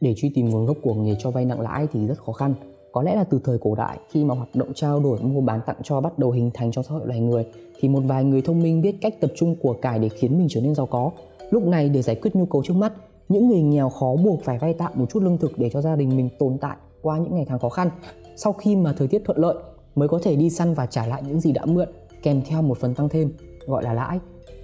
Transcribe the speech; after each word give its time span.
để 0.00 0.14
truy 0.16 0.30
tìm 0.34 0.50
nguồn 0.50 0.66
gốc 0.66 0.76
của 0.82 0.94
nghề 0.94 1.16
cho 1.18 1.30
vay 1.30 1.44
nặng 1.44 1.60
lãi 1.60 1.86
thì 1.92 2.06
rất 2.06 2.18
khó 2.18 2.32
khăn. 2.32 2.54
Có 2.92 3.02
lẽ 3.02 3.16
là 3.16 3.24
từ 3.24 3.40
thời 3.44 3.58
cổ 3.58 3.74
đại, 3.74 3.98
khi 4.10 4.24
mà 4.24 4.34
hoạt 4.34 4.48
động 4.54 4.74
trao 4.74 5.00
đổi, 5.00 5.20
mua 5.20 5.40
bán 5.40 5.60
tặng 5.66 5.76
cho 5.82 6.00
bắt 6.00 6.18
đầu 6.18 6.30
hình 6.30 6.50
thành 6.54 6.70
trong 6.70 6.84
xã 6.84 6.94
hội 6.94 7.06
loài 7.06 7.20
người, 7.20 7.46
thì 7.80 7.88
một 7.88 8.00
vài 8.06 8.24
người 8.24 8.42
thông 8.42 8.60
minh 8.60 8.82
biết 8.82 8.96
cách 9.00 9.20
tập 9.20 9.32
trung 9.36 9.56
của 9.62 9.72
cải 9.72 9.98
để 9.98 10.08
khiến 10.08 10.38
mình 10.38 10.46
trở 10.50 10.60
nên 10.60 10.74
giàu 10.74 10.86
có. 10.86 11.10
Lúc 11.50 11.66
này 11.66 11.88
để 11.88 12.02
giải 12.02 12.16
quyết 12.16 12.36
nhu 12.36 12.46
cầu 12.46 12.62
trước 12.64 12.74
mắt, 12.74 12.92
những 13.28 13.48
người 13.48 13.62
nghèo 13.62 13.88
khó 13.88 14.16
buộc 14.24 14.42
phải 14.44 14.58
vay 14.58 14.74
tạm 14.74 14.92
một 14.94 15.06
chút 15.10 15.22
lương 15.22 15.38
thực 15.38 15.58
để 15.58 15.70
cho 15.70 15.80
gia 15.80 15.96
đình 15.96 16.16
mình 16.16 16.28
tồn 16.38 16.58
tại 16.60 16.76
qua 17.02 17.18
những 17.18 17.34
ngày 17.34 17.44
tháng 17.48 17.58
khó 17.58 17.68
khăn. 17.68 17.90
Sau 18.36 18.52
khi 18.52 18.76
mà 18.76 18.92
thời 18.92 19.08
tiết 19.08 19.22
thuận 19.24 19.38
lợi, 19.38 19.54
mới 19.94 20.08
có 20.08 20.18
thể 20.22 20.36
đi 20.36 20.50
săn 20.50 20.74
và 20.74 20.86
trả 20.86 21.06
lại 21.06 21.22
những 21.26 21.40
gì 21.40 21.52
đã 21.52 21.64
mượn, 21.64 21.88
kèm 22.22 22.42
theo 22.46 22.62
một 22.62 22.78
phần 22.78 22.94
tăng 22.94 23.08
thêm, 23.08 23.32
gọi 23.66 23.82
là 23.82 23.92
lãi. 23.92 24.18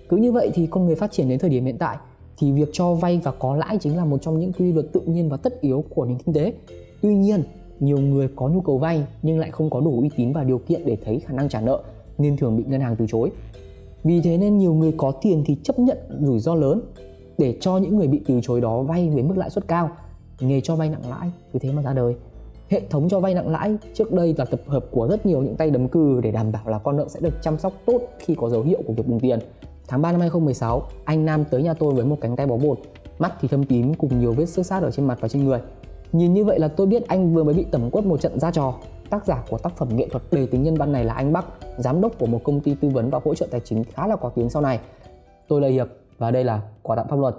Cứ 0.09 0.16
như 0.16 0.32
vậy 0.32 0.51
thì 0.55 0.66
con 0.66 0.87
người 0.87 0.95
phát 0.95 1.12
triển 1.12 1.29
đến 1.29 1.39
thời 1.39 1.51
điểm 1.51 1.64
hiện 1.64 1.79
tại 1.79 1.96
thì 2.39 2.53
việc 2.53 2.69
cho 2.73 2.95
vay 2.95 3.21
và 3.25 3.30
có 3.30 3.57
lãi 3.57 3.79
chính 3.80 3.96
là 3.96 4.05
một 4.05 4.19
trong 4.23 4.41
những 4.41 4.52
quy 4.52 4.73
luật 4.73 4.87
tự 4.93 5.01
nhiên 5.01 5.29
và 5.29 5.37
tất 5.37 5.61
yếu 5.61 5.84
của 5.88 6.05
nền 6.05 6.19
kinh 6.19 6.34
tế. 6.34 6.52
Tuy 7.02 7.15
nhiên, 7.15 7.43
nhiều 7.80 7.98
người 7.98 8.29
có 8.37 8.48
nhu 8.48 8.60
cầu 8.60 8.79
vay 8.79 9.05
nhưng 9.23 9.38
lại 9.38 9.51
không 9.51 9.70
có 9.70 9.80
đủ 9.80 10.01
uy 10.01 10.10
tín 10.16 10.33
và 10.33 10.45
điều 10.45 10.59
kiện 10.59 10.87
để 10.87 10.97
thấy 11.05 11.20
khả 11.20 11.34
năng 11.34 11.48
trả 11.48 11.60
nợ, 11.60 11.83
nên 12.19 12.37
thường 12.37 12.57
bị 12.57 12.65
ngân 12.66 12.80
hàng 12.80 12.97
từ 12.97 13.07
chối. 13.09 13.30
Vì 14.05 14.20
thế 14.20 14.37
nên 14.37 14.59
nhiều 14.59 14.74
người 14.74 14.95
có 14.97 15.10
tiền 15.10 15.43
thì 15.47 15.57
chấp 15.62 15.79
nhận 15.79 15.98
rủi 16.20 16.38
ro 16.38 16.55
lớn 16.55 16.80
để 17.38 17.57
cho 17.60 17.79
những 17.79 17.97
người 17.97 18.09
bị 18.09 18.20
từ 18.27 18.41
chối 18.43 18.60
đó 18.60 18.82
vay 18.82 19.09
với 19.09 19.23
mức 19.23 19.37
lãi 19.37 19.51
suất 19.51 19.69
cao. 19.69 19.91
Nghề 20.41 20.60
cho 20.60 20.77
vay 20.77 20.91
nặng 20.91 21.10
lãi 21.10 21.30
cứ 21.52 21.59
thế 21.59 21.73
mà 21.73 21.82
ra 21.82 21.93
đời. 21.93 22.15
Hệ 22.69 22.80
thống 22.91 23.09
cho 23.09 23.21
vay 23.21 23.35
nặng 23.35 23.48
lãi 23.48 23.77
trước 23.95 24.12
đây 24.12 24.35
là 24.38 24.45
tập 24.45 24.60
hợp 24.66 24.87
của 24.91 25.09
rất 25.09 25.27
nhiều 25.27 25.43
những 25.43 25.57
tay 25.57 25.71
đấm 25.71 25.88
cừ 25.88 26.21
để 26.23 26.30
đảm 26.30 26.52
bảo 26.52 26.62
là 26.66 26.79
con 26.79 26.96
nợ 26.96 27.07
sẽ 27.09 27.21
được 27.21 27.43
chăm 27.43 27.59
sóc 27.59 27.73
tốt 27.87 28.01
khi 28.19 28.35
có 28.35 28.51
dấu 28.51 28.62
hiệu 28.62 28.82
của 28.87 28.93
việc 28.93 29.09
bùng 29.09 29.21
tiền 29.21 29.38
tháng 29.88 30.02
3 30.02 30.12
năm 30.12 30.20
2016 30.20 30.83
anh 31.05 31.24
Nam 31.24 31.45
tới 31.45 31.62
nhà 31.62 31.74
tôi 31.74 31.95
với 31.95 32.05
một 32.05 32.16
cánh 32.20 32.37
tay 32.37 32.47
bó 32.47 32.56
bột. 32.56 32.79
Mắt 33.19 33.33
thì 33.41 33.48
thâm 33.48 33.65
tím 33.65 33.95
cùng 33.95 34.20
nhiều 34.20 34.33
vết 34.33 34.47
xước 34.47 34.66
sát 34.66 34.83
ở 34.83 34.91
trên 34.91 35.07
mặt 35.07 35.19
và 35.20 35.29
trên 35.29 35.45
người. 35.45 35.60
Nhìn 36.12 36.35
như 36.35 36.45
vậy 36.45 36.59
là 36.59 36.68
tôi 36.68 36.87
biết 36.87 37.09
anh 37.09 37.35
vừa 37.35 37.45
mới 37.45 37.54
bị 37.54 37.66
tẩm 37.71 37.90
quất 37.90 38.05
một 38.05 38.21
trận 38.21 38.40
ra 38.40 38.51
trò. 38.51 38.74
Tác 39.10 39.27
giả 39.27 39.45
của 39.51 39.59
tác 39.59 39.77
phẩm 39.77 39.88
nghệ 39.96 40.09
thuật 40.09 40.23
đầy 40.32 40.46
tính 40.46 40.62
nhân 40.62 40.74
văn 40.74 40.93
này 40.93 41.05
là 41.05 41.15
anh 41.15 41.32
Bắc, 41.32 41.45
giám 41.79 42.01
đốc 42.01 42.18
của 42.18 42.27
một 42.27 42.40
công 42.45 42.60
ty 42.60 42.74
tư 42.74 42.88
vấn 42.88 43.10
và 43.10 43.21
hỗ 43.24 43.35
trợ 43.35 43.46
tài 43.51 43.60
chính 43.60 43.85
khá 43.85 44.07
là 44.07 44.16
có 44.16 44.29
tiếng 44.29 44.51
sau 44.51 44.62
này. 44.62 44.80
Tôi 45.49 45.60
là 45.60 45.68
Hiệp 45.68 45.88
và 46.18 46.30
đây 46.30 46.45
là 46.45 46.60
quà 46.82 46.96
tặng 46.96 47.09
pháp 47.09 47.18
luật. 47.18 47.35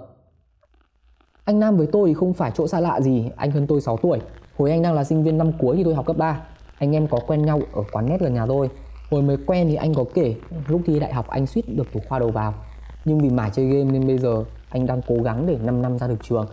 Anh 1.44 1.60
Nam 1.60 1.76
với 1.76 1.86
tôi 1.86 2.08
thì 2.08 2.14
không 2.14 2.32
phải 2.32 2.52
chỗ 2.54 2.66
xa 2.66 2.80
lạ 2.80 3.00
gì, 3.00 3.30
anh 3.36 3.50
hơn 3.50 3.66
tôi 3.66 3.80
6 3.80 3.96
tuổi. 3.96 4.18
Hồi 4.56 4.70
anh 4.70 4.82
đang 4.82 4.94
là 4.94 5.04
sinh 5.04 5.24
viên 5.24 5.38
năm 5.38 5.52
cuối 5.58 5.76
thì 5.76 5.84
tôi 5.84 5.94
học 5.94 6.06
cấp 6.06 6.16
3 6.16 6.42
anh 6.78 6.96
em 6.96 7.08
có 7.08 7.20
quen 7.26 7.44
nhau 7.44 7.60
ở 7.72 7.82
quán 7.92 8.06
nét 8.08 8.20
gần 8.20 8.34
nhà 8.34 8.46
tôi 8.46 8.70
hồi 9.10 9.22
mới 9.22 9.36
quen 9.46 9.68
thì 9.68 9.74
anh 9.74 9.94
có 9.94 10.04
kể, 10.14 10.34
lúc 10.68 10.80
thi 10.86 11.00
đại 11.00 11.12
học 11.12 11.28
anh 11.28 11.46
suýt 11.46 11.62
được 11.76 11.92
thủ 11.92 12.00
khoa 12.08 12.18
đầu 12.18 12.30
vào. 12.30 12.54
Nhưng 13.04 13.18
vì 13.18 13.30
mải 13.30 13.50
chơi 13.50 13.66
game 13.66 13.84
nên 13.84 14.06
bây 14.06 14.18
giờ 14.18 14.44
anh 14.68 14.86
đang 14.86 15.00
cố 15.06 15.16
gắng 15.22 15.46
để 15.46 15.58
5 15.62 15.82
năm 15.82 15.98
ra 15.98 16.08
được 16.08 16.22
trường. 16.22 16.46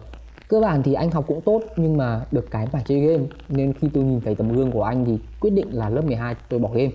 Cơ 0.48 0.60
bản 0.60 0.84
thì 0.84 0.94
anh 0.94 1.12
học 1.12 1.26
cũng 1.28 1.42
tốt, 1.42 1.62
nhưng 1.76 1.98
mà 1.98 2.26
được 2.32 2.52
cái 2.52 2.68
mải 2.74 2.84
chơi 2.86 3.00
game. 3.00 3.24
Nên 3.50 3.74
khi 3.74 3.90
tôi 3.94 4.04
nhìn 4.04 4.22
thấy 4.22 4.36
tấm 4.36 4.54
gương 4.54 4.72
của 4.72 4.84
anh 4.84 5.06
thì 5.06 5.20
quyết 5.40 5.54
định 5.54 5.68
là 5.72 5.90
lớp 5.90 6.06
12 6.06 6.36
tôi 6.50 6.60
bỏ 6.60 6.70
game. 6.74 6.92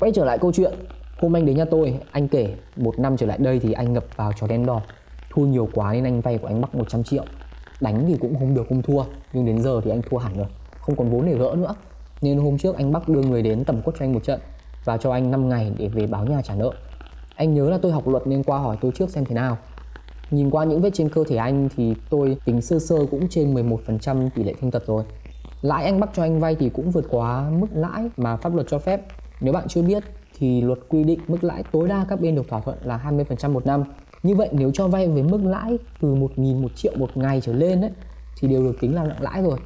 Quay 0.00 0.12
trở 0.14 0.24
lại 0.24 0.38
câu 0.38 0.52
chuyện. 0.52 0.74
Hôm 1.18 1.36
anh 1.36 1.46
đến 1.46 1.56
nhà 1.56 1.64
tôi, 1.64 2.00
anh 2.10 2.28
kể 2.28 2.54
một 2.76 2.98
năm 2.98 3.16
trở 3.16 3.26
lại 3.26 3.38
đây 3.38 3.60
thì 3.60 3.72
anh 3.72 3.92
ngập 3.92 4.04
vào 4.16 4.32
trò 4.40 4.46
đen 4.46 4.66
đỏ. 4.66 4.82
Thua 5.30 5.42
nhiều 5.42 5.68
quá 5.72 5.92
nên 5.92 6.04
anh 6.04 6.20
vay 6.20 6.38
của 6.38 6.46
anh 6.46 6.60
bắc 6.60 6.74
100 6.74 7.04
triệu. 7.04 7.24
Đánh 7.80 8.04
thì 8.08 8.16
cũng 8.20 8.38
không 8.38 8.54
được, 8.54 8.66
không 8.68 8.82
thua. 8.82 9.04
Nhưng 9.32 9.46
đến 9.46 9.62
giờ 9.62 9.80
thì 9.84 9.90
anh 9.90 10.02
thua 10.10 10.18
hẳn 10.18 10.36
rồi. 10.36 10.46
Không 10.80 10.96
còn 10.96 11.10
vốn 11.10 11.26
để 11.26 11.34
gỡ 11.34 11.54
nữa. 11.58 11.74
Nên 12.22 12.38
hôm 12.38 12.58
trước 12.58 12.76
anh 12.76 12.92
bắc 12.92 13.08
đưa 13.08 13.22
người 13.22 13.42
đến 13.42 13.64
tầm 13.64 13.82
quất 13.82 13.96
cho 13.98 14.04
anh 14.04 14.12
một 14.12 14.24
trận 14.24 14.40
và 14.86 14.96
cho 14.96 15.12
anh 15.12 15.30
5 15.30 15.48
ngày 15.48 15.72
để 15.78 15.88
về 15.88 16.06
báo 16.06 16.26
nhà 16.26 16.42
trả 16.42 16.54
nợ. 16.54 16.70
Anh 17.36 17.54
nhớ 17.54 17.70
là 17.70 17.78
tôi 17.82 17.92
học 17.92 18.08
luật 18.08 18.26
nên 18.26 18.42
qua 18.42 18.58
hỏi 18.58 18.76
tôi 18.80 18.92
trước 18.94 19.10
xem 19.10 19.24
thế 19.24 19.34
nào. 19.34 19.58
Nhìn 20.30 20.50
qua 20.50 20.64
những 20.64 20.80
vết 20.80 20.90
trên 20.94 21.08
cơ 21.08 21.24
thể 21.28 21.36
anh 21.36 21.68
thì 21.76 21.94
tôi 22.10 22.36
tính 22.44 22.62
sơ 22.62 22.78
sơ 22.78 22.96
cũng 23.10 23.28
trên 23.28 23.54
11% 23.54 24.30
tỷ 24.34 24.44
lệ 24.44 24.54
thương 24.60 24.70
tật 24.70 24.86
rồi. 24.86 25.04
Lãi 25.62 25.84
anh 25.84 26.00
bắt 26.00 26.10
cho 26.14 26.22
anh 26.22 26.40
vay 26.40 26.54
thì 26.54 26.68
cũng 26.68 26.90
vượt 26.90 27.04
quá 27.10 27.50
mức 27.50 27.66
lãi 27.74 28.10
mà 28.16 28.36
pháp 28.36 28.54
luật 28.54 28.66
cho 28.70 28.78
phép. 28.78 29.00
Nếu 29.40 29.52
bạn 29.52 29.68
chưa 29.68 29.82
biết 29.82 30.04
thì 30.38 30.60
luật 30.60 30.78
quy 30.88 31.04
định 31.04 31.20
mức 31.28 31.44
lãi 31.44 31.62
tối 31.72 31.88
đa 31.88 32.04
các 32.08 32.20
bên 32.20 32.34
được 32.34 32.48
thỏa 32.48 32.60
thuận 32.60 32.78
là 32.82 33.00
20% 33.10 33.52
một 33.52 33.66
năm. 33.66 33.84
Như 34.22 34.34
vậy 34.34 34.48
nếu 34.52 34.70
cho 34.74 34.88
vay 34.88 35.08
với 35.08 35.22
mức 35.22 35.40
lãi 35.44 35.78
từ 36.00 36.14
1.000 36.14 36.62
một 36.62 36.76
triệu 36.76 36.92
một 36.96 37.16
ngày 37.16 37.40
trở 37.40 37.52
lên 37.52 37.80
ấy, 37.80 37.90
thì 38.40 38.48
đều 38.48 38.62
được 38.62 38.76
tính 38.80 38.94
là 38.94 39.04
nặng 39.04 39.22
lãi 39.22 39.42
rồi. 39.42 39.58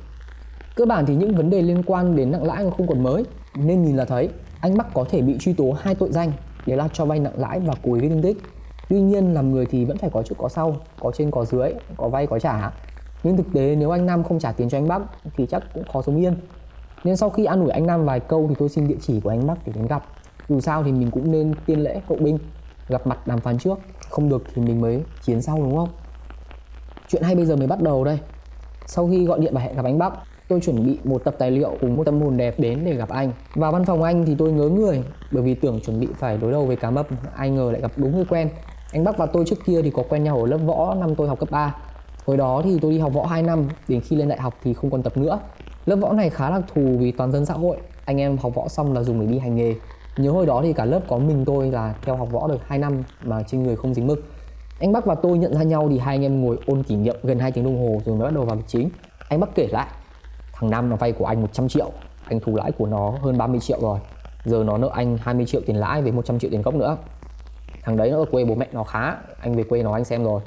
Cơ 0.77 0.85
bản 0.87 1.07
thì 1.07 1.15
những 1.15 1.35
vấn 1.35 1.51
đề 1.51 1.63
liên 1.63 1.83
quan 1.83 2.17
đến 2.17 2.31
nặng 2.31 2.45
lãi 2.45 2.65
không 2.77 2.87
còn 2.87 3.03
mới 3.03 3.25
Nên 3.55 3.85
nhìn 3.85 3.97
là 3.97 4.05
thấy 4.05 4.29
anh 4.61 4.77
Bắc 4.77 4.95
có 4.95 5.05
thể 5.11 5.23
bị 5.23 5.37
truy 5.39 5.53
tố 5.53 5.77
hai 5.81 5.95
tội 5.95 6.13
danh 6.13 6.33
Đấy 6.67 6.77
là 6.77 6.89
cho 6.93 7.05
vay 7.05 7.19
nặng 7.21 7.33
lãi 7.37 7.61
và 7.61 7.75
cố 7.83 7.95
ý 7.95 8.01
gây 8.01 8.09
thương 8.09 8.23
tích. 8.23 8.37
Tuy 8.89 9.01
nhiên, 9.01 9.35
làm 9.35 9.53
người 9.53 9.67
thì 9.67 9.85
vẫn 9.85 9.99
phải 9.99 10.11
có 10.11 10.23
trước 10.23 10.35
có 10.39 10.49
sau, 10.49 10.77
có 11.01 11.13
trên 11.13 11.31
có 11.31 11.45
dưới, 11.45 11.73
có 11.97 12.09
vay 12.09 12.27
có 12.27 12.39
trả. 12.39 12.71
Nhưng 13.23 13.37
thực 13.37 13.47
tế, 13.55 13.77
nếu 13.77 13.91
anh 13.91 14.07
Nam 14.07 14.25
không 14.25 14.39
trả 14.39 14.53
tiền 14.53 14.69
cho 14.69 14.79
anh 14.79 14.89
Bắc, 14.89 15.03
thì 15.37 15.47
chắc 15.47 15.63
cũng 15.75 15.85
khó 15.93 16.03
sống 16.03 16.17
yên. 16.17 16.37
Nên 17.05 17.17
sau 17.17 17.31
khi 17.31 17.45
an 17.45 17.61
ủi 17.61 17.71
anh 17.71 17.87
Nam 17.87 18.05
vài 18.05 18.21
câu 18.21 18.47
thì 18.49 18.55
tôi 18.59 18.69
xin 18.69 18.89
địa 18.89 18.97
chỉ 19.01 19.21
của 19.21 19.31
anh 19.31 19.47
Bắc 19.47 19.67
để 19.67 19.73
đến 19.77 19.87
gặp. 19.87 20.05
Dù 20.49 20.61
sao 20.61 20.83
thì 20.83 20.93
mình 20.93 21.11
cũng 21.11 21.33
nên 21.33 21.55
tiên 21.67 21.81
lễ 21.81 22.01
hậu 22.09 22.19
binh 22.19 22.39
gặp 22.89 23.07
mặt 23.07 23.27
đàm 23.27 23.41
phán 23.41 23.59
trước. 23.59 23.79
Không 24.11 24.29
được 24.29 24.43
thì 24.55 24.63
mình 24.63 24.81
mới 24.81 25.03
chiến 25.23 25.43
sau, 25.43 25.57
đúng 25.57 25.77
không? 25.77 25.89
Chuyện 27.09 27.23
hay 27.23 27.35
bây 27.35 27.47
giờ 27.47 27.57
mới 27.57 27.67
bắt 27.67 27.83
đầu 27.83 28.05
đây. 28.05 28.19
Sau 28.87 29.09
khi 29.09 29.25
gọi 29.25 29.41
điện 29.41 29.55
và 29.55 29.61
hẹn 29.61 29.77
gặp 29.77 29.85
anh 29.85 29.99
Bắc 29.99 30.13
tôi 30.51 30.61
chuẩn 30.61 30.87
bị 30.87 30.99
một 31.05 31.25
tập 31.25 31.35
tài 31.39 31.51
liệu 31.51 31.77
cùng 31.81 31.97
một 31.97 32.05
tâm 32.05 32.21
hồn 32.21 32.37
đẹp 32.37 32.61
đến 32.61 32.85
để 32.85 32.95
gặp 32.95 33.09
anh. 33.09 33.33
Vào 33.55 33.73
văn 33.73 33.85
phòng 33.85 34.03
anh 34.03 34.27
thì 34.27 34.35
tôi 34.39 34.53
ngớ 34.53 34.69
người, 34.69 35.03
bởi 35.31 35.43
vì 35.43 35.55
tưởng 35.55 35.81
chuẩn 35.81 36.01
bị 36.01 36.09
phải 36.19 36.37
đối 36.37 36.53
đầu 36.53 36.67
với 36.67 36.77
cá 36.77 36.91
mập, 36.91 37.07
ai 37.37 37.51
ngờ 37.51 37.71
lại 37.73 37.81
gặp 37.81 37.93
đúng 37.97 38.17
người 38.17 38.25
quen. 38.25 38.49
Anh 38.93 39.05
Bắc 39.05 39.19
và 39.19 39.27
tôi 39.27 39.45
trước 39.47 39.57
kia 39.67 39.83
thì 39.83 39.91
có 39.91 40.03
quen 40.09 40.25
nhau 40.25 40.41
ở 40.41 40.47
lớp 40.47 40.59
võ 40.59 40.95
năm 40.95 41.15
tôi 41.15 41.29
học 41.29 41.39
cấp 41.39 41.51
3 41.51 41.77
Hồi 42.27 42.37
đó 42.37 42.63
thì 42.65 42.79
tôi 42.83 42.93
đi 42.93 42.99
học 42.99 43.13
võ 43.13 43.27
2 43.27 43.43
năm, 43.43 43.69
Đến 43.89 44.01
khi 44.01 44.17
lên 44.17 44.29
đại 44.29 44.41
học 44.41 44.55
thì 44.63 44.75
không 44.75 44.91
còn 44.91 45.03
tập 45.03 45.17
nữa. 45.17 45.41
Lớp 45.87 45.97
võ 45.97 46.13
này 46.13 46.31
khá 46.31 46.51
đặc 46.51 46.63
thù 46.75 46.97
vì 46.99 47.13
toàn 47.13 47.33
dân 47.33 47.47
xã 47.47 47.55
hội. 47.55 47.77
Anh 48.05 48.21
em 48.21 48.39
học 48.39 48.55
võ 48.55 48.69
xong 48.69 48.93
là 48.93 49.03
dùng 49.03 49.21
để 49.21 49.27
đi 49.27 49.39
hành 49.39 49.57
nghề. 49.57 49.75
Nhớ 50.17 50.31
hồi 50.31 50.47
đó 50.47 50.61
thì 50.65 50.73
cả 50.73 50.85
lớp 50.85 51.01
có 51.09 51.19
mình 51.19 51.45
tôi 51.45 51.71
là 51.71 51.95
theo 52.03 52.17
học 52.17 52.29
võ 52.33 52.49
được 52.49 52.61
2 52.67 52.79
năm 52.79 53.03
Mà 53.25 53.43
trên 53.43 53.63
người 53.63 53.77
không 53.77 53.95
dính 53.95 54.07
mực. 54.07 54.25
Anh 54.81 54.93
Bắc 54.93 55.07
và 55.07 55.15
tôi 55.15 55.39
nhận 55.39 55.55
ra 55.55 55.63
nhau 55.63 55.89
thì 55.91 55.99
hai 55.99 56.17
anh 56.17 56.25
em 56.25 56.41
ngồi 56.41 56.59
ôn 56.67 56.83
kỷ 56.83 56.97
niệm 56.97 57.17
gần 57.23 57.39
2 57.39 57.53
tiếng 57.53 57.65
đồng 57.65 57.79
hồ 57.79 58.01
rồi 58.05 58.17
mới 58.17 58.25
bắt 58.25 58.35
đầu 58.35 58.45
vào 58.45 58.57
việc 58.57 58.65
chính 58.67 58.91
Anh 59.29 59.41
Bắc 59.41 59.55
kể 59.55 59.69
lại 59.71 59.87
Thằng 60.61 60.71
Năm 60.71 60.91
nó 60.91 60.97
vay 60.97 61.13
của 61.13 61.25
anh 61.25 61.41
100 61.41 61.69
triệu, 61.69 61.91
Anh 62.25 62.41
thu 62.41 62.57
lãi 62.57 62.73
của 62.73 62.87
nó 62.87 63.13
hơn 63.23 63.39
30 63.39 63.61
triệu 63.61 63.81
rồi. 63.81 63.99
Giờ 64.45 64.63
nó 64.67 64.79
nợ 64.79 64.91
anh 64.93 65.19
20 65.23 65.47
triệu 65.47 65.61
tiền 65.67 65.77
lãi 65.77 66.03
với 66.03 66.13
100 66.13 66.39
triệu 66.39 66.51
tiền 66.51 66.63
gốc 66.63 66.75
nữa. 66.75 66.97
Thằng 67.83 67.97
đấy 67.97 68.11
nó 68.11 68.17
ở 68.17 68.25
quê 68.31 68.45
bố 68.45 68.55
mẹ 68.55 68.67
nó 68.73 68.85
khá, 68.85 69.15
anh 69.41 69.57
về 69.57 69.63
quê 69.63 69.83
nó 69.83 69.93
anh 69.93 70.05
xem 70.05 70.25
rồi. 70.25 70.41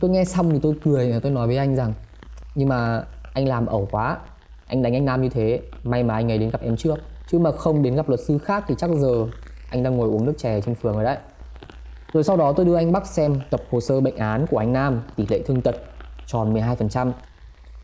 Tôi 0.00 0.10
nghe 0.10 0.24
xong 0.24 0.50
thì 0.50 0.58
tôi 0.62 0.74
cười 0.84 1.12
và 1.12 1.18
tôi 1.22 1.32
nói 1.32 1.46
với 1.46 1.56
anh 1.56 1.76
rằng, 1.76 1.92
nhưng 2.54 2.68
mà 2.68 3.02
anh 3.34 3.48
làm 3.48 3.66
ẩu 3.66 3.88
quá, 3.90 4.18
anh 4.66 4.82
đánh 4.82 4.94
anh 4.94 5.04
nam 5.04 5.22
như 5.22 5.28
thế, 5.28 5.60
may 5.84 6.02
mà 6.02 6.14
anh 6.14 6.32
ấy 6.32 6.38
đến 6.38 6.50
gặp 6.50 6.60
em 6.62 6.76
trước. 6.76 6.98
Chứ 7.30 7.38
mà 7.38 7.52
không 7.52 7.82
đến 7.82 7.96
gặp 7.96 8.08
luật 8.08 8.20
sư 8.20 8.38
khác 8.38 8.64
thì 8.68 8.74
chắc 8.78 8.90
giờ 8.90 9.26
anh 9.70 9.82
đang 9.82 9.96
ngồi 9.96 10.08
uống 10.08 10.24
nước 10.24 10.34
chè 10.38 10.60
trên 10.60 10.74
phường 10.74 10.94
rồi 10.94 11.04
đấy. 11.04 11.16
Rồi 12.12 12.24
sau 12.24 12.36
đó 12.36 12.52
tôi 12.52 12.66
đưa 12.66 12.74
anh 12.74 12.92
Bắc 12.92 13.06
xem 13.06 13.40
tập 13.50 13.60
hồ 13.70 13.80
sơ 13.80 14.00
bệnh 14.00 14.16
án 14.16 14.46
của 14.46 14.58
anh 14.58 14.72
Nam, 14.72 15.02
tỷ 15.16 15.26
lệ 15.28 15.42
thương 15.46 15.60
tật 15.60 15.74
tròn 16.26 16.54
12% 16.54 17.12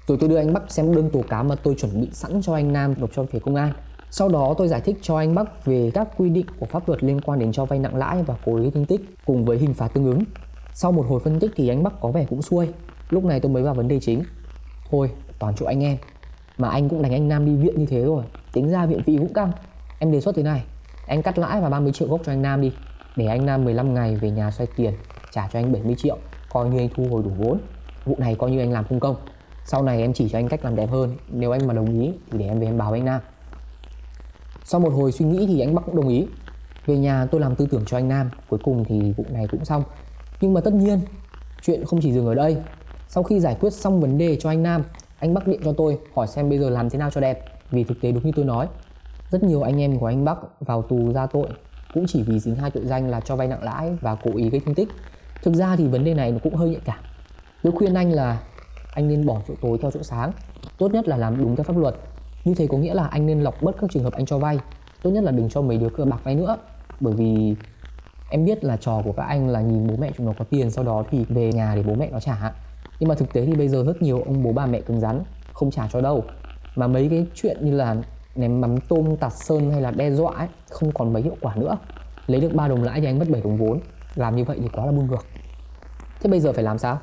rồi 0.07 0.19
tôi 0.21 0.29
đưa 0.29 0.37
anh 0.37 0.53
Bắc 0.53 0.63
xem 0.73 0.95
đơn 0.95 1.11
tố 1.11 1.23
cáo 1.29 1.45
mà 1.45 1.55
tôi 1.55 1.75
chuẩn 1.75 2.01
bị 2.01 2.09
sẵn 2.13 2.43
cho 2.43 2.55
anh 2.55 2.73
Nam 2.73 2.95
nộp 2.99 3.11
cho 3.15 3.25
phía 3.25 3.39
công 3.39 3.55
an 3.55 3.73
sau 4.11 4.29
đó 4.29 4.55
tôi 4.59 4.69
giải 4.69 4.81
thích 4.81 4.99
cho 5.03 5.17
anh 5.17 5.35
Bắc 5.35 5.65
về 5.65 5.91
các 5.95 6.09
quy 6.17 6.29
định 6.29 6.47
của 6.61 6.67
pháp 6.67 6.89
luật 6.89 7.05
liên 7.05 7.21
quan 7.21 7.39
đến 7.39 7.53
cho 7.53 7.65
vay 7.65 7.79
nặng 7.79 7.97
lãi 7.97 8.23
và 8.23 8.35
cố 8.45 8.57
ý 8.57 8.71
thương 8.71 8.87
tích 8.87 9.01
cùng 9.25 9.45
với 9.45 9.59
hình 9.59 9.75
phạt 9.75 9.89
tương 9.95 10.05
ứng. 10.05 10.23
Sau 10.73 10.93
một 10.93 11.07
hồi 11.09 11.21
phân 11.25 11.41
tích 11.41 11.51
thì 11.57 11.69
anh 11.69 11.83
Bắc 11.83 12.01
có 12.01 12.11
vẻ 12.11 12.27
cũng 12.31 12.43
xuôi. 12.43 12.69
Lúc 13.11 13.25
này 13.25 13.41
tôi 13.41 13.53
mới 13.53 13.63
vào 13.63 13.75
vấn 13.75 13.89
đề 13.89 14.01
chính. 14.01 14.23
Thôi, 14.91 15.11
toàn 15.39 15.55
chỗ 15.57 15.67
anh 15.67 15.83
em. 15.85 15.97
Mà 16.59 16.69
anh 16.69 16.89
cũng 16.89 17.03
đánh 17.03 17.13
anh 17.13 17.29
Nam 17.29 17.47
đi 17.47 17.57
viện 17.57 17.79
như 17.79 17.87
thế 17.87 18.05
rồi. 18.05 18.25
Tính 18.53 18.71
ra 18.71 18.87
viện 18.87 19.03
phí 19.03 19.17
cũng 19.17 19.35
căng. 19.35 19.53
Em 19.99 20.13
đề 20.13 20.21
xuất 20.21 20.37
thế 20.37 20.43
này. 20.43 20.65
Anh 21.07 21.23
cắt 21.23 21.39
lãi 21.39 21.61
và 21.61 21.69
30 21.69 21.93
triệu 21.93 22.09
gốc 22.09 22.21
cho 22.25 22.33
anh 22.33 22.43
Nam 22.43 22.61
đi. 22.61 22.73
Để 23.17 23.27
anh 23.27 23.47
Nam 23.47 23.65
15 23.65 23.95
ngày 23.95 24.17
về 24.17 24.31
nhà 24.31 24.51
xoay 24.51 24.69
tiền, 24.77 24.95
trả 25.33 25.49
cho 25.53 25.59
anh 25.59 25.73
70 25.73 25.95
triệu. 25.99 26.19
Coi 26.53 26.69
như 26.69 26.79
anh 26.79 26.89
thu 26.95 27.07
hồi 27.11 27.23
đủ 27.25 27.31
vốn. 27.39 27.59
Vụ 28.05 28.17
này 28.19 28.35
coi 28.35 28.51
như 28.51 28.59
anh 28.59 28.73
làm 28.73 28.85
không 28.85 29.01
công. 29.01 29.17
Sau 29.67 29.83
này 29.83 30.01
em 30.01 30.13
chỉ 30.13 30.29
cho 30.29 30.39
anh 30.39 30.49
cách 30.49 30.65
làm 30.65 30.77
đẹp 30.77 30.91
hơn. 30.91 31.17
Nếu 31.29 31.51
anh 31.51 31.67
mà 31.67 31.75
đồng 31.75 32.01
ý, 32.01 32.13
thì 32.31 32.39
để 32.39 32.47
em 32.47 32.61
về 32.61 32.67
em 32.67 32.79
báo 32.79 32.93
anh 32.93 33.05
Nam. 33.05 33.21
Sau 34.65 34.81
một 34.81 34.93
hồi 34.93 35.13
suy 35.13 35.25
nghĩ 35.25 35.47
thì 35.47 35.61
anh 35.61 35.75
Bắc 35.75 35.83
cũng 35.87 35.97
đồng 35.97 36.09
ý. 36.09 36.27
Về 36.87 36.99
nhà 36.99 37.27
tôi 37.27 37.41
làm 37.41 37.57
tư 37.57 37.67
tưởng 37.71 37.85
cho 37.87 37.99
anh 37.99 38.09
Nam. 38.09 38.31
Cuối 38.49 38.61
cùng 38.63 38.85
thì 38.85 39.13
vụ 39.17 39.25
này 39.31 39.47
cũng 39.51 39.65
xong. 39.65 39.83
Nhưng 40.41 40.55
mà 40.55 40.61
tất 40.61 40.75
nhiên, 40.75 41.01
chuyện 41.63 41.85
không 41.85 42.01
chỉ 42.01 42.13
dừng 42.13 42.27
ở 42.27 42.35
đây. 42.35 42.57
Sau 43.09 43.23
khi 43.23 43.41
giải 43.41 43.57
quyết 43.61 43.73
xong 43.73 44.01
vấn 44.01 44.19
đề 44.19 44.37
cho 44.37 44.49
anh 44.49 44.63
Nam, 44.63 44.85
Anh 45.19 45.35
Bắc 45.35 45.47
điện 45.47 45.61
cho 45.65 45.73
tôi, 45.73 45.99
hỏi 46.15 46.27
xem 46.27 46.49
bây 46.49 46.59
giờ 46.59 46.71
làm 46.71 46.91
thế 46.91 46.99
nào 46.99 47.11
cho 47.11 47.21
đẹp. 47.21 47.45
Vì 47.71 47.85
thực 47.85 48.01
tế 48.01 48.13
đúng 48.13 48.25
như 48.25 48.33
tôi 48.37 48.45
nói, 48.45 48.69
Rất 49.31 49.43
nhiều 49.43 49.63
anh 49.63 49.81
em 49.81 49.99
của 49.99 50.07
anh 50.07 50.25
Bắc 50.25 50.39
vào 50.61 50.83
tù 50.83 51.13
ra 51.13 51.27
tội. 51.27 51.49
Cũng 51.95 52.07
chỉ 52.07 52.23
vì 52.23 52.39
dính 52.39 52.55
hai 52.55 52.71
tội 52.71 52.87
danh 52.87 53.09
là 53.09 53.21
cho 53.21 53.37
vay 53.37 53.49
nặng 53.49 53.63
lãi 53.63 53.97
và 54.01 54.15
cố 54.15 54.31
ý 54.37 54.51
gây 54.51 54.61
thương 54.61 54.75
tích. 54.75 54.89
Thực 55.43 55.55
ra 55.55 55.77
thì 55.77 55.89
vấn 55.89 56.05
đề 56.05 56.15
này 56.15 56.33
nó 56.33 56.39
cũng 56.43 56.55
hơi 56.55 56.71
nhạy 56.71 56.81
cảm. 56.85 56.99
Tôi 57.63 57.73
khuyên 57.73 57.95
anh 57.95 58.13
là 58.13 58.43
anh 58.97 59.09
nên 59.09 59.27
bỏ 59.27 59.41
chỗ 59.49 59.55
tối 59.61 59.79
theo 59.83 59.91
chỗ 59.91 60.03
sáng. 60.03 60.33
Tốt 60.79 60.93
nhất 60.93 61.09
là 61.09 61.17
làm 61.17 61.39
đúng 61.39 61.57
theo 61.57 61.65
pháp 61.65 61.77
luật. 61.77 61.95
Như 62.45 62.55
thế 62.55 62.67
có 62.67 62.79
nghĩa 62.79 62.95
là 62.95 63.07
anh 63.07 63.27
nên 63.27 63.41
lọc 63.41 63.63
bớt 63.63 63.77
các 63.81 63.91
trường 63.91 64.05
hợp 64.05 64.13
anh 64.13 64.27
cho 64.27 64.39
vay. 64.39 64.59
Tốt 65.03 65.11
nhất 65.11 65.25
là 65.25 65.33
đừng 65.33 65.49
cho 65.49 65.63
mấy 65.63 65.77
đứa 65.77 65.89
cờ 65.89 66.05
bạc 66.05 66.21
vay 66.25 66.35
nữa. 66.35 66.57
Bởi 67.01 67.15
vì 67.15 67.57
em 68.31 68.45
biết 68.45 68.65
là 68.65 68.77
trò 68.77 69.03
của 69.05 69.13
các 69.13 69.23
anh 69.23 69.49
là 69.49 69.61
nhìn 69.61 69.87
bố 69.87 69.95
mẹ 69.97 70.11
chúng 70.17 70.27
nó 70.27 70.33
có 70.39 70.45
tiền, 70.45 70.71
sau 70.71 70.85
đó 70.85 71.05
thì 71.11 71.25
về 71.29 71.53
nhà 71.53 71.75
để 71.75 71.83
bố 71.83 71.95
mẹ 71.95 72.09
nó 72.13 72.21
trả. 72.21 72.53
Nhưng 73.01 73.09
mà 73.09 73.15
thực 73.15 73.33
tế 73.33 73.47
thì 73.47 73.55
bây 73.55 73.69
giờ 73.69 73.85
rất 73.87 74.03
nhiều 74.03 74.23
ông 74.27 74.43
bố 74.43 74.53
bà 74.53 74.67
mẹ 74.67 74.81
cứng 74.81 75.01
rắn, 75.01 75.23
không 75.53 75.71
trả 75.71 75.89
cho 75.93 76.01
đâu. 76.01 76.25
Mà 76.77 76.87
mấy 76.87 77.09
cái 77.09 77.27
chuyện 77.35 77.57
như 77.61 77.77
là 77.77 77.97
ném 78.37 78.61
mắm 78.61 78.77
tôm, 78.89 79.17
tạt 79.17 79.33
sơn 79.33 79.71
hay 79.71 79.81
là 79.81 79.91
đe 79.91 80.11
dọa 80.11 80.33
ấy, 80.37 80.49
không 80.71 80.93
còn 80.93 81.13
mấy 81.13 81.23
hiệu 81.23 81.37
quả 81.41 81.57
nữa. 81.57 81.79
Lấy 82.27 82.41
được 82.41 82.55
3 82.55 82.69
đồng 82.69 82.83
lãi 82.83 83.01
thì 83.01 83.07
anh 83.07 83.19
mất 83.19 83.29
7 83.31 83.43
đồng 83.43 83.57
vốn. 83.57 83.81
Làm 84.15 84.37
như 84.37 84.45
vậy 84.45 84.59
thì 84.63 84.69
quá 84.73 84.87
là 84.87 84.93
buông 84.93 85.07
ngược. 85.07 85.25
Thế 86.21 86.31
bây 86.31 86.41
giờ 86.41 86.53
phải 86.53 86.65
làm 86.65 86.79
sao? 86.79 86.99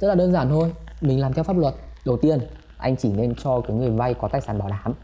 Rất 0.00 0.08
là 0.08 0.14
đơn 0.14 0.32
giản 0.32 0.48
thôi 0.48 0.72
mình 1.00 1.20
làm 1.20 1.32
theo 1.32 1.44
pháp 1.44 1.56
luật. 1.56 1.74
Đầu 2.06 2.16
tiên, 2.16 2.38
anh 2.78 2.96
chỉ 2.96 3.12
nên 3.12 3.34
cho 3.34 3.60
cái 3.60 3.76
người 3.76 3.90
vay 3.90 4.14
có 4.14 4.28
tài 4.28 4.40
sản 4.40 4.58
bảo 4.58 4.68
đảm. 4.68 4.94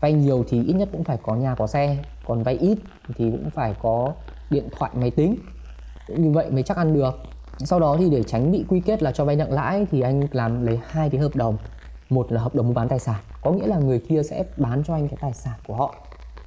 Vay 0.00 0.12
nhiều 0.12 0.44
thì 0.48 0.64
ít 0.64 0.72
nhất 0.72 0.88
cũng 0.92 1.04
phải 1.04 1.18
có 1.22 1.34
nhà, 1.34 1.54
có 1.54 1.66
xe. 1.66 1.96
Còn 2.26 2.42
vay 2.42 2.54
ít 2.54 2.78
thì 3.16 3.30
cũng 3.30 3.50
phải 3.50 3.74
có 3.82 4.12
điện 4.50 4.68
thoại, 4.78 4.90
máy 4.94 5.10
tính. 5.10 5.36
Như 6.08 6.30
vậy 6.30 6.50
mới 6.50 6.62
chắc 6.62 6.76
ăn 6.76 6.94
được. 6.94 7.14
Sau 7.58 7.80
đó 7.80 7.96
thì 7.98 8.10
để 8.10 8.22
tránh 8.22 8.52
bị 8.52 8.64
quy 8.68 8.80
kết 8.80 9.02
là 9.02 9.12
cho 9.12 9.24
vay 9.24 9.36
nặng 9.36 9.52
lãi 9.52 9.86
thì 9.90 10.00
anh 10.00 10.28
làm 10.32 10.66
lấy 10.66 10.80
hai 10.88 11.10
cái 11.10 11.20
hợp 11.20 11.36
đồng. 11.36 11.56
Một 12.08 12.32
là 12.32 12.40
hợp 12.40 12.54
đồng 12.54 12.66
mua 12.66 12.74
bán 12.74 12.88
tài 12.88 12.98
sản. 12.98 13.20
Có 13.42 13.50
nghĩa 13.50 13.66
là 13.66 13.78
người 13.78 13.98
kia 14.08 14.22
sẽ 14.22 14.44
bán 14.56 14.82
cho 14.86 14.94
anh 14.94 15.08
cái 15.08 15.18
tài 15.20 15.32
sản 15.32 15.54
của 15.66 15.74
họ. 15.74 15.94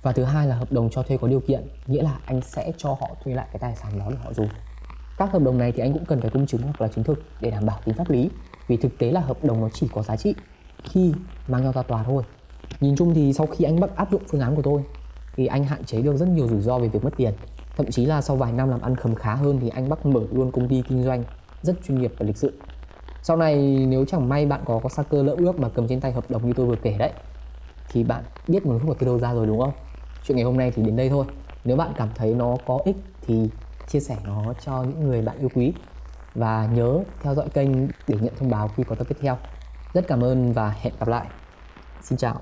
Và 0.01 0.11
thứ 0.11 0.23
hai 0.23 0.47
là 0.47 0.55
hợp 0.55 0.71
đồng 0.71 0.89
cho 0.89 1.03
thuê 1.03 1.17
có 1.17 1.27
điều 1.27 1.39
kiện. 1.39 1.67
Nghĩa 1.87 2.03
là 2.03 2.17
anh 2.25 2.41
sẽ 2.41 2.71
cho 2.77 2.89
họ 2.89 3.07
thuê 3.23 3.33
lại 3.33 3.47
cái 3.51 3.59
tài 3.59 3.75
sản 3.75 3.99
đó 3.99 4.05
để 4.09 4.17
họ 4.23 4.33
dùng. 4.33 4.49
Các 5.17 5.31
hợp 5.31 5.41
đồng 5.41 5.57
này 5.57 5.71
thì 5.71 5.81
anh 5.81 5.93
cũng 5.93 6.05
cần 6.05 6.21
phải 6.21 6.29
công 6.29 6.47
chứng 6.47 6.61
hoặc 6.61 6.81
là 6.81 6.87
chứng 6.87 7.03
thực 7.03 7.23
để 7.41 7.51
đảm 7.51 7.65
bảo 7.65 7.79
tính 7.85 7.95
pháp 7.95 8.09
lý 8.09 8.29
vì 8.69 8.77
thực 8.77 8.97
tế 8.97 9.11
là 9.11 9.21
hợp 9.21 9.43
đồng 9.43 9.61
nó 9.61 9.69
chỉ 9.69 9.87
có 9.93 10.03
giá 10.03 10.15
trị 10.15 10.35
khi 10.83 11.13
mang 11.47 11.63
nhau 11.63 11.71
ra 11.71 11.81
tòa 11.81 12.03
thôi. 12.03 12.23
Nhìn 12.79 12.95
chung 12.95 13.13
thì 13.13 13.33
sau 13.33 13.47
khi 13.47 13.65
anh 13.65 13.79
bắt 13.79 13.95
áp 13.95 14.11
dụng 14.11 14.21
phương 14.27 14.41
án 14.41 14.55
của 14.55 14.61
tôi, 14.61 14.83
thì 15.35 15.45
anh 15.45 15.63
hạn 15.63 15.83
chế 15.83 16.01
được 16.01 16.17
rất 16.17 16.27
nhiều 16.27 16.47
rủi 16.47 16.61
ro 16.61 16.79
về 16.79 16.87
việc 16.87 17.03
mất 17.03 17.13
tiền. 17.17 17.33
Thậm 17.77 17.91
chí 17.91 18.05
là 18.05 18.21
sau 18.21 18.35
vài 18.35 18.51
năm 18.51 18.69
làm 18.69 18.81
ăn 18.81 18.95
khấm 18.95 19.15
khá 19.15 19.35
hơn 19.35 19.59
thì 19.61 19.69
anh 19.69 19.89
bắt 19.89 20.05
mở 20.05 20.21
luôn 20.31 20.51
công 20.51 20.67
ty 20.67 20.83
kinh 20.89 21.03
doanh 21.03 21.23
rất 21.61 21.75
chuyên 21.87 22.01
nghiệp 22.01 22.13
và 22.17 22.25
lịch 22.25 22.37
sự. 22.37 22.53
Sau 23.23 23.37
này 23.37 23.85
nếu 23.89 24.05
chẳng 24.05 24.29
may 24.29 24.45
bạn 24.45 24.61
có 24.65 24.79
có 24.83 24.89
sa 24.89 25.03
cơ 25.03 25.23
lỡ 25.23 25.35
ước 25.37 25.59
mà 25.59 25.69
cầm 25.69 25.87
trên 25.87 26.01
tay 26.01 26.11
hợp 26.11 26.31
đồng 26.31 26.47
như 26.47 26.53
tôi 26.53 26.65
vừa 26.65 26.75
kể 26.75 26.97
đấy, 26.97 27.11
thì 27.89 28.03
bạn 28.03 28.23
biết 28.47 28.65
nguồn 28.65 28.77
gốc 28.77 28.87
của 28.87 28.95
từ 28.99 29.05
đâu 29.05 29.19
ra 29.19 29.33
rồi 29.33 29.47
đúng 29.47 29.59
không? 29.59 29.71
Chuyện 30.27 30.35
ngày 30.35 30.45
hôm 30.45 30.57
nay 30.57 30.71
thì 30.75 30.83
đến 30.83 30.95
đây 30.95 31.09
thôi. 31.09 31.25
Nếu 31.63 31.77
bạn 31.77 31.93
cảm 31.97 32.09
thấy 32.15 32.33
nó 32.33 32.57
có 32.65 32.79
ích 32.85 32.95
thì 33.21 33.49
chia 33.87 33.99
sẻ 33.99 34.17
nó 34.25 34.53
cho 34.65 34.83
những 34.83 35.07
người 35.07 35.21
bạn 35.21 35.37
yêu 35.39 35.49
quý 35.55 35.73
và 36.39 36.65
nhớ 36.65 37.03
theo 37.21 37.35
dõi 37.35 37.49
kênh 37.53 37.87
để 38.07 38.17
nhận 38.21 38.33
thông 38.39 38.49
báo 38.49 38.67
khi 38.67 38.83
có 38.83 38.95
tập 38.95 39.07
tiếp 39.09 39.17
theo. 39.21 39.37
Rất 39.93 40.07
cảm 40.07 40.23
ơn 40.23 40.53
và 40.53 40.75
hẹn 40.81 40.93
gặp 40.99 41.07
lại. 41.07 41.25
Xin 42.01 42.17
chào. 42.17 42.41